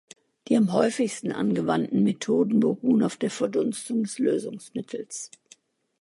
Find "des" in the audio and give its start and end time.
4.01-4.17